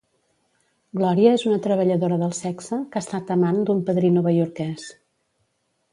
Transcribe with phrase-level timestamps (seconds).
[0.99, 4.89] Glòria és una treballadora del sexe que ha estat amant d'un padrí novaiorquès.